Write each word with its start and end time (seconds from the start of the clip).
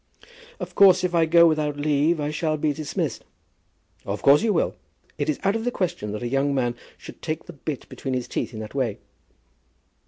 "Of 0.59 0.73
course 0.73 1.03
if 1.03 1.13
I 1.13 1.27
go 1.27 1.45
without 1.45 1.77
leave 1.77 2.19
I 2.19 2.31
shall 2.31 2.57
be 2.57 2.73
dismissed." 2.73 3.23
"Of 4.03 4.23
course 4.23 4.41
you 4.41 4.51
will. 4.51 4.73
It 5.19 5.29
is 5.29 5.39
out 5.43 5.55
of 5.55 5.63
the 5.63 5.69
question 5.69 6.11
that 6.13 6.23
a 6.23 6.27
young 6.27 6.55
man 6.55 6.73
should 6.97 7.21
take 7.21 7.45
the 7.45 7.53
bit 7.53 7.87
between 7.87 8.15
his 8.15 8.27
teeth 8.27 8.51
in 8.51 8.61
that 8.61 8.73
way." 8.73 8.97